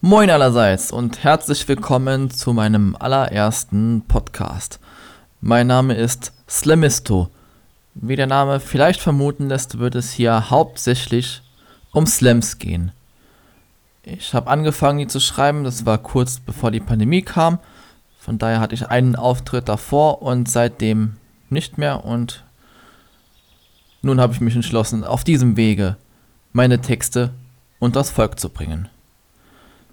[0.00, 4.78] Moin allerseits und herzlich willkommen zu meinem allerersten Podcast.
[5.40, 7.30] Mein Name ist Slamisto.
[7.94, 11.42] Wie der Name vielleicht vermuten lässt, wird es hier hauptsächlich
[11.90, 12.92] um Slams gehen.
[14.04, 17.58] Ich habe angefangen, die zu schreiben, das war kurz bevor die Pandemie kam.
[18.20, 21.16] Von daher hatte ich einen Auftritt davor und seitdem
[21.50, 22.44] nicht mehr und
[24.02, 25.96] nun habe ich mich entschlossen, auf diesem Wege
[26.52, 27.32] meine Texte
[27.80, 28.88] unters Volk zu bringen.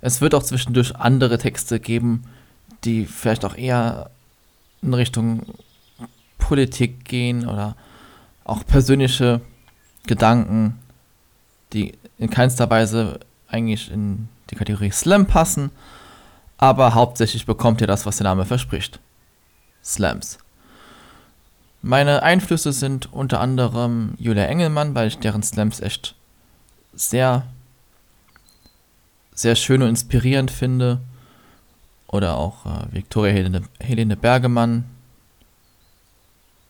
[0.00, 2.24] Es wird auch zwischendurch andere Texte geben,
[2.84, 4.10] die vielleicht auch eher
[4.82, 5.42] in Richtung
[6.38, 7.76] Politik gehen oder
[8.44, 9.40] auch persönliche
[10.06, 10.78] Gedanken,
[11.72, 15.70] die in keinster Weise eigentlich in die Kategorie Slam passen,
[16.58, 19.00] aber hauptsächlich bekommt ihr das, was der Name verspricht.
[19.84, 20.38] Slams.
[21.82, 26.14] Meine Einflüsse sind unter anderem Julia Engelmann, weil ich deren Slams echt
[26.92, 27.44] sehr
[29.40, 31.00] sehr schön und inspirierend finde.
[32.06, 34.84] Oder auch äh, Viktoria Helene, Helene Bergemann.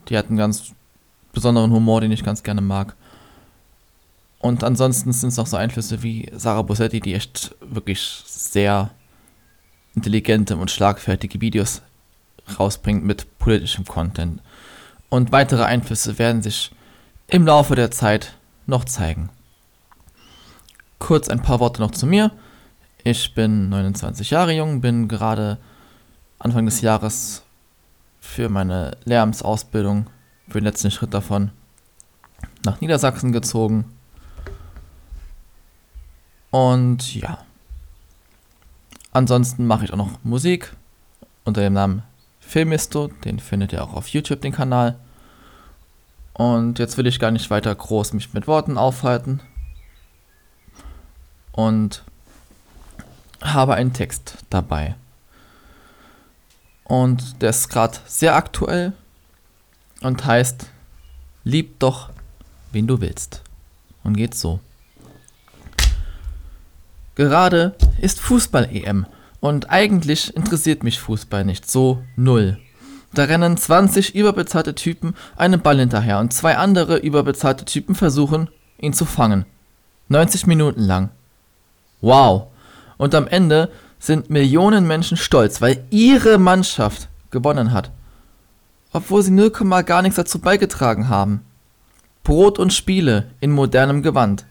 [0.08, 0.72] Die hat einen ganz
[1.32, 2.94] besonderen Humor, den ich ganz gerne mag.
[4.38, 8.90] Und ansonsten sind es auch so Einflüsse wie Sarah Bossetti, die echt wirklich sehr
[9.94, 11.82] intelligente und schlagfertige Videos
[12.58, 14.40] rausbringt mit politischem Content.
[15.08, 16.70] Und weitere Einflüsse werden sich
[17.28, 18.34] im Laufe der Zeit
[18.66, 19.28] noch zeigen.
[20.98, 22.30] Kurz ein paar Worte noch zu mir.
[23.02, 25.58] Ich bin 29 Jahre jung, bin gerade
[26.38, 27.42] Anfang des Jahres
[28.20, 30.06] für meine Lehramtsausbildung,
[30.48, 31.50] für den letzten Schritt davon,
[32.64, 33.86] nach Niedersachsen gezogen.
[36.50, 37.38] Und ja.
[39.12, 40.76] Ansonsten mache ich auch noch Musik
[41.44, 42.02] unter dem Namen
[42.38, 43.08] Filmisto.
[43.24, 44.98] Den findet ihr auch auf YouTube, den Kanal.
[46.34, 49.40] Und jetzt will ich gar nicht weiter groß mich mit Worten aufhalten.
[51.52, 52.04] Und
[53.54, 54.94] habe einen Text dabei.
[56.84, 58.92] Und der ist gerade sehr aktuell
[60.00, 60.66] und heißt
[61.44, 62.10] Lieb doch,
[62.72, 63.42] wen du willst.
[64.02, 64.60] Und geht so.
[67.14, 69.06] Gerade ist Fußball-EM
[69.40, 72.58] und eigentlich interessiert mich Fußball nicht so null.
[73.12, 78.92] Da rennen 20 überbezahlte Typen einem Ball hinterher und zwei andere überbezahlte Typen versuchen, ihn
[78.92, 79.44] zu fangen.
[80.08, 81.10] 90 Minuten lang.
[82.00, 82.48] Wow,
[83.00, 87.90] und am Ende sind Millionen Menschen stolz, weil ihre Mannschaft gewonnen hat.
[88.92, 89.50] Obwohl sie 0,
[89.84, 91.40] gar nichts dazu beigetragen haben.
[92.24, 94.44] Brot und Spiele in modernem Gewand.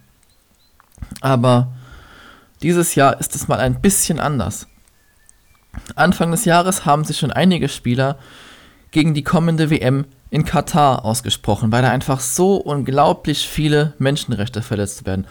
[1.22, 1.74] Aber
[2.64, 4.66] dieses Jahr ist es mal ein bisschen anders.
[5.94, 8.18] Anfang des Jahres haben sich schon einige Spieler
[8.90, 15.06] gegen die kommende WM in Katar ausgesprochen, weil da einfach so unglaublich viele Menschenrechte verletzt
[15.06, 15.28] werden.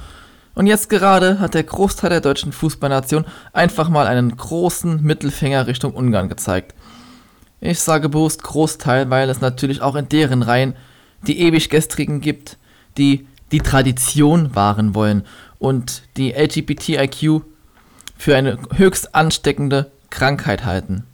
[0.59, 5.95] Und jetzt gerade hat der Großteil der deutschen Fußballnation einfach mal einen großen Mittelfinger Richtung
[5.95, 6.75] Ungarn gezeigt.
[7.61, 10.75] Ich sage bewusst Großteil, weil es natürlich auch in deren Reihen
[11.23, 12.59] die ewig gestrigen gibt,
[12.97, 15.25] die die Tradition wahren wollen
[15.61, 17.43] und die LGBTIQ
[18.17, 21.05] für eine höchst ansteckende Krankheit halten.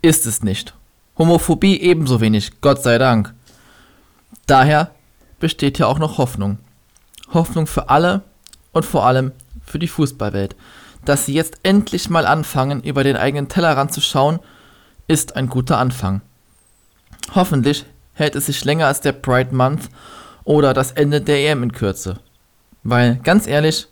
[0.00, 0.74] Ist es nicht.
[1.18, 3.34] Homophobie ebenso wenig, Gott sei Dank.
[4.46, 4.92] Daher
[5.40, 6.58] besteht ja auch noch Hoffnung.
[7.34, 8.22] Hoffnung für alle,
[8.76, 9.32] und vor allem
[9.64, 10.54] für die Fußballwelt.
[11.06, 14.38] Dass sie jetzt endlich mal anfangen, über den eigenen Tellerrand zu schauen,
[15.08, 16.20] ist ein guter Anfang.
[17.34, 19.88] Hoffentlich hält es sich länger als der Pride Month
[20.44, 22.18] oder das Ende der EM in Kürze.
[22.82, 23.88] Weil, ganz ehrlich,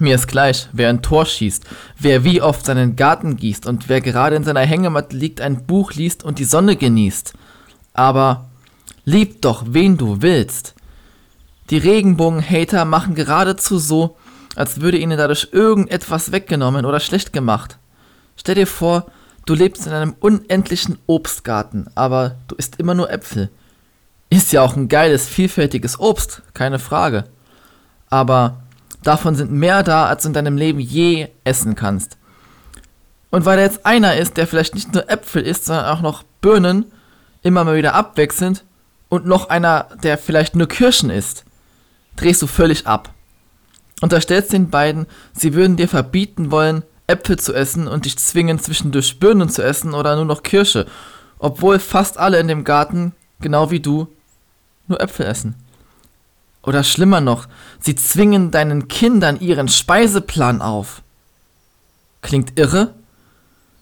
[0.00, 1.64] mir ist gleich, wer ein Tor schießt,
[1.98, 5.92] wer wie oft seinen Garten gießt und wer gerade in seiner Hängematte liegt, ein Buch
[5.92, 7.34] liest und die Sonne genießt.
[7.94, 8.48] Aber
[9.04, 10.74] lieb doch, wen du willst.
[11.70, 14.16] Die Regenbogen-Hater machen geradezu so,
[14.56, 17.78] als würde ihnen dadurch irgendetwas weggenommen oder schlecht gemacht.
[18.36, 19.06] Stell dir vor,
[19.44, 23.50] du lebst in einem unendlichen Obstgarten, aber du isst immer nur Äpfel.
[24.30, 27.24] Ist ja auch ein geiles, vielfältiges Obst, keine Frage.
[28.08, 28.62] Aber
[29.02, 32.16] davon sind mehr da, als du in deinem Leben je essen kannst.
[33.30, 36.22] Und weil da jetzt einer ist, der vielleicht nicht nur Äpfel isst, sondern auch noch
[36.40, 36.86] Birnen,
[37.42, 38.64] immer mal wieder abwechselnd,
[39.10, 41.44] und noch einer, der vielleicht nur Kirschen isst,
[42.18, 43.14] drehst du völlig ab.
[44.00, 49.18] Unterstellst den beiden, sie würden dir verbieten wollen, Äpfel zu essen und dich zwingen, zwischendurch
[49.18, 50.86] Birnen zu essen oder nur noch Kirsche,
[51.38, 54.08] obwohl fast alle in dem Garten, genau wie du,
[54.86, 55.54] nur Äpfel essen.
[56.62, 57.48] Oder schlimmer noch,
[57.80, 61.02] sie zwingen deinen Kindern ihren Speiseplan auf.
[62.20, 62.94] Klingt irre?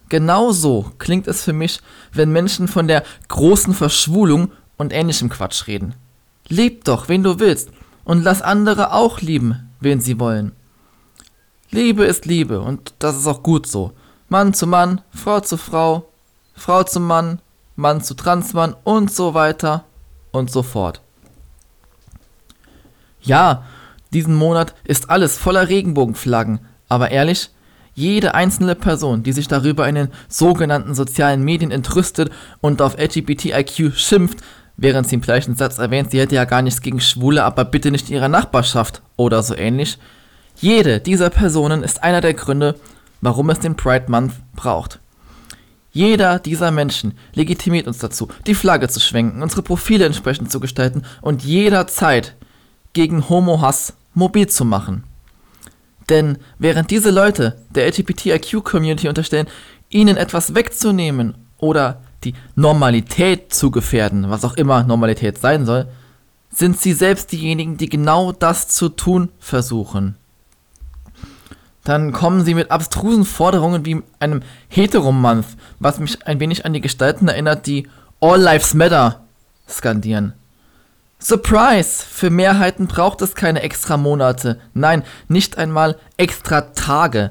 [0.09, 1.81] Genauso klingt es für mich,
[2.13, 5.95] wenn Menschen von der großen Verschwulung und ähnlichem Quatsch reden.
[6.49, 7.71] Leb doch, wen du willst,
[8.07, 10.53] und lass andere auch lieben, wen sie wollen.
[11.71, 13.93] Liebe ist Liebe und das ist auch gut so.
[14.29, 16.09] Mann zu Mann, Frau zu Frau,
[16.55, 17.41] Frau zu Mann,
[17.75, 19.85] Mann zu Transmann und so weiter
[20.31, 21.03] und so fort.
[23.21, 23.65] Ja,
[24.13, 27.51] diesen Monat ist alles voller Regenbogenflaggen, aber ehrlich,
[27.95, 32.31] jede einzelne Person, die sich darüber in den sogenannten sozialen Medien entrüstet
[32.61, 34.43] und auf LGBTIQ schimpft,
[34.77, 37.91] während sie im gleichen Satz erwähnt, sie hätte ja gar nichts gegen Schwule, aber bitte
[37.91, 39.99] nicht in ihrer Nachbarschaft oder so ähnlich.
[40.57, 42.77] Jede dieser Personen ist einer der Gründe,
[43.21, 45.01] warum es den Pride Month braucht.
[45.93, 51.03] Jeder dieser Menschen legitimiert uns dazu, die Flagge zu schwenken, unsere Profile entsprechend zu gestalten
[51.23, 52.35] und jederzeit
[52.93, 55.05] gegen Homo-Hass mobil zu machen.
[56.09, 59.49] Denn während diese Leute der LGBTIQ-Community unterstellen,
[59.89, 65.87] ihnen etwas wegzunehmen oder die Normalität zu gefährden, was auch immer Normalität sein soll,
[66.51, 70.17] sind sie selbst diejenigen, die genau das zu tun versuchen.
[71.85, 75.47] Dann kommen sie mit abstrusen Forderungen wie einem Heteromonth,
[75.79, 77.89] was mich ein wenig an die Gestalten erinnert, die
[78.21, 79.21] All Lives Matter
[79.69, 80.33] skandieren.
[81.19, 82.05] Surprise!
[82.05, 84.59] Für Mehrheiten braucht es keine extra Monate.
[84.75, 87.31] Nein, nicht einmal extra Tage.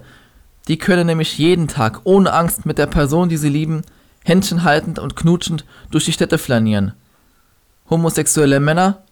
[0.67, 3.83] Die können nämlich jeden Tag ohne Angst mit der Person, die sie lieben,
[4.25, 6.93] Händchen haltend und knutschend durch die Städte flanieren.
[7.89, 9.03] Homosexuelle Männer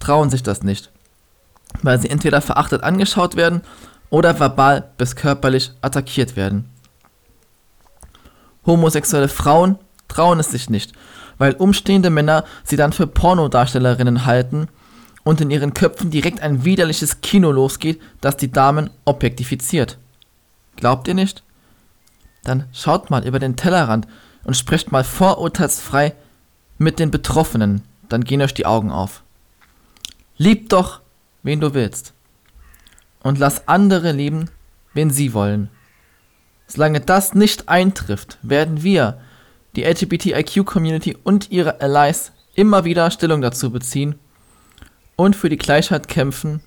[0.00, 0.90] trauen sich das nicht,
[1.82, 3.60] weil sie entweder verachtet angeschaut werden
[4.10, 6.68] oder verbal bis körperlich attackiert werden.
[8.66, 9.78] Homosexuelle Frauen
[10.08, 10.94] trauen es sich nicht
[11.42, 14.68] weil umstehende Männer sie dann für Pornodarstellerinnen halten
[15.24, 19.98] und in ihren Köpfen direkt ein widerliches Kino losgeht, das die Damen objektifiziert.
[20.76, 21.42] Glaubt ihr nicht?
[22.44, 24.06] Dann schaut mal über den Tellerrand
[24.44, 26.14] und sprecht mal vorurteilsfrei
[26.78, 29.22] mit den Betroffenen, dann gehen euch die Augen auf.
[30.36, 31.00] Lieb doch,
[31.42, 32.12] wen du willst.
[33.22, 34.50] Und lass andere lieben,
[34.94, 35.68] wen sie wollen.
[36.66, 39.20] Solange das nicht eintrifft, werden wir,
[39.76, 44.16] die LGBTIQ-Community und ihre Allies immer wieder Stellung dazu beziehen
[45.16, 46.62] und für die Gleichheit kämpfen,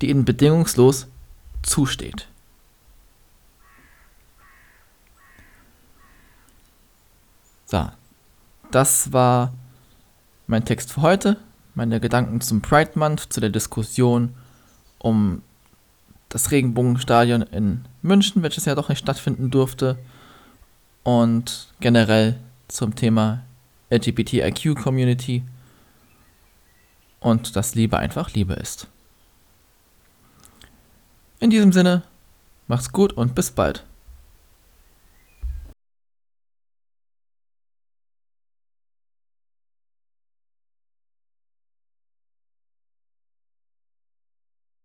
[0.00, 1.06] die ihnen bedingungslos
[1.62, 2.28] zusteht.
[7.66, 7.88] So,
[8.70, 9.52] das war
[10.46, 11.36] mein Text für heute,
[11.74, 14.34] meine Gedanken zum Pride Month, zu der Diskussion
[14.98, 15.42] um
[16.28, 19.98] das Regenbogenstadion in München, welches ja doch nicht stattfinden durfte
[21.04, 23.42] und generell zum Thema
[23.90, 25.44] LGBTIQ-Community
[27.20, 28.88] und dass Liebe einfach Liebe ist.
[31.38, 32.02] In diesem Sinne,
[32.66, 33.84] macht's gut und bis bald.